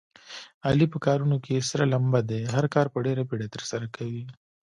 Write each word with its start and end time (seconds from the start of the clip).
علي 0.67 0.85
په 0.93 0.97
کارونو 1.05 1.37
کې 1.45 1.67
سره 1.69 1.83
لمبه 1.93 2.21
دی. 2.29 2.41
هر 2.55 2.65
کار 2.73 2.87
په 2.93 2.99
ډېره 3.05 3.23
بیړه 3.29 3.47
ترسره 3.55 3.85
کوي. 3.95 4.23